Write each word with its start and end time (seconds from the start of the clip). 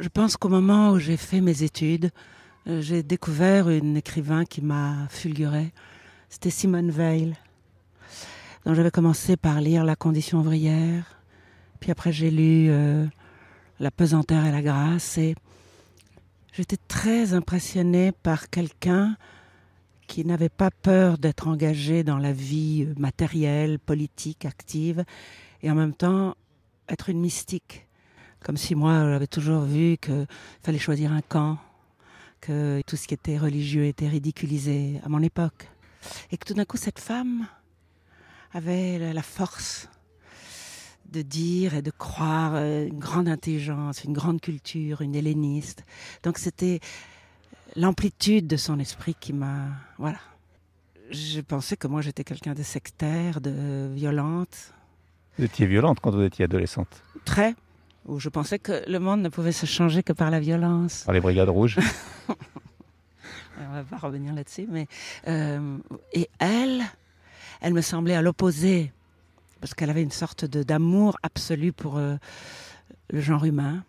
Je 0.00 0.08
pense 0.08 0.38
qu'au 0.38 0.48
moment 0.48 0.92
où 0.92 0.98
j'ai 0.98 1.18
fait 1.18 1.42
mes 1.42 1.62
études, 1.62 2.10
euh, 2.66 2.80
j'ai 2.80 3.02
découvert 3.02 3.68
une 3.68 3.98
écrivain 3.98 4.46
qui 4.46 4.62
m'a 4.62 5.06
fulguré. 5.10 5.74
C'était 6.30 6.48
Simone 6.48 6.90
Veil. 6.90 7.36
Donc 8.64 8.76
j'avais 8.76 8.90
commencé 8.90 9.36
par 9.36 9.60
lire 9.60 9.84
La 9.84 9.96
condition 9.96 10.38
ouvrière, 10.38 11.20
puis 11.80 11.90
après 11.90 12.12
j'ai 12.12 12.30
lu 12.30 12.70
euh, 12.70 13.06
La 13.78 13.90
pesanteur 13.90 14.46
et 14.46 14.50
la 14.50 14.62
grâce, 14.62 15.18
et 15.18 15.34
j'étais 16.54 16.78
très 16.88 17.34
impressionnée 17.34 18.10
par 18.10 18.48
quelqu'un 18.48 19.18
qui 20.06 20.24
n'avait 20.24 20.48
pas 20.48 20.70
peur 20.70 21.18
d'être 21.18 21.46
engagé 21.46 22.04
dans 22.04 22.18
la 22.18 22.32
vie 22.32 22.88
matérielle, 22.96 23.78
politique, 23.78 24.46
active, 24.46 25.04
et 25.62 25.70
en 25.70 25.74
même 25.74 25.94
temps 25.94 26.36
être 26.88 27.10
une 27.10 27.20
mystique. 27.20 27.86
Comme 28.44 28.56
si 28.56 28.74
moi, 28.74 29.10
j'avais 29.10 29.26
toujours 29.26 29.62
vu 29.62 29.98
qu'il 29.98 30.26
fallait 30.62 30.78
choisir 30.78 31.12
un 31.12 31.20
camp, 31.20 31.58
que 32.40 32.80
tout 32.86 32.96
ce 32.96 33.06
qui 33.06 33.14
était 33.14 33.36
religieux 33.36 33.84
était 33.84 34.08
ridiculisé 34.08 35.00
à 35.04 35.08
mon 35.08 35.22
époque. 35.22 35.68
Et 36.30 36.38
que 36.38 36.46
tout 36.46 36.54
d'un 36.54 36.64
coup, 36.64 36.78
cette 36.78 36.98
femme 36.98 37.46
avait 38.52 39.12
la 39.12 39.22
force 39.22 39.88
de 41.12 41.22
dire 41.22 41.74
et 41.74 41.82
de 41.82 41.90
croire 41.90 42.52
euh, 42.54 42.86
une 42.86 42.98
grande 42.98 43.28
intelligence, 43.28 44.04
une 44.04 44.12
grande 44.12 44.40
culture, 44.40 45.02
une 45.02 45.14
helléniste. 45.14 45.84
Donc 46.22 46.38
c'était 46.38 46.80
l'amplitude 47.76 48.46
de 48.46 48.56
son 48.56 48.78
esprit 48.78 49.16
qui 49.18 49.32
m'a... 49.32 49.66
Voilà. 49.98 50.18
Je 51.10 51.40
pensais 51.40 51.76
que 51.76 51.88
moi 51.88 52.00
j'étais 52.00 52.22
quelqu'un 52.22 52.54
de 52.54 52.62
sectaire, 52.62 53.40
de 53.40 53.90
violente. 53.92 54.72
Vous 55.36 55.44
étiez 55.44 55.66
violente 55.66 55.98
quand 56.00 56.12
vous 56.12 56.22
étiez 56.22 56.44
adolescente? 56.44 57.02
Très. 57.24 57.56
Où 58.06 58.18
je 58.18 58.28
pensais 58.28 58.58
que 58.58 58.82
le 58.88 58.98
monde 58.98 59.22
ne 59.22 59.28
pouvait 59.28 59.52
se 59.52 59.66
changer 59.66 60.02
que 60.02 60.12
par 60.12 60.30
la 60.30 60.40
violence. 60.40 61.04
Par 61.04 61.14
les 61.14 61.20
brigades 61.20 61.48
rouges 61.48 61.78
On 63.60 63.74
va 63.74 63.84
pas 63.84 63.98
revenir 63.98 64.32
là-dessus, 64.34 64.66
mais... 64.70 64.86
Euh, 65.28 65.76
et 66.12 66.30
elle, 66.38 66.82
elle 67.60 67.74
me 67.74 67.82
semblait 67.82 68.14
à 68.14 68.22
l'opposé, 68.22 68.90
parce 69.60 69.74
qu'elle 69.74 69.90
avait 69.90 70.02
une 70.02 70.10
sorte 70.10 70.46
d'amour 70.46 71.18
absolu 71.22 71.72
pour 71.72 71.98
euh, 71.98 72.16
le 73.10 73.20
genre 73.20 73.44
humain. 73.44 73.84